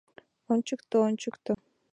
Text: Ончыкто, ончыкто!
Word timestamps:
Ончыкто, 0.51 0.95
ончыкто! 1.07 1.53